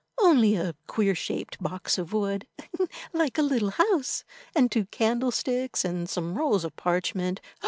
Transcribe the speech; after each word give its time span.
"Only 0.19 0.55
a 0.55 0.73
queer 0.87 1.13
shaped 1.13 1.61
box 1.61 1.99
of 1.99 2.11
wood 2.11 2.47
like 3.13 3.37
a 3.37 3.43
little 3.43 3.69
house, 3.69 4.23
and 4.55 4.71
two 4.71 4.85
candlesticks, 4.87 5.85
and 5.85 6.09
some 6.09 6.39
rolls 6.39 6.65
of 6.65 6.75
parchment. 6.75 7.39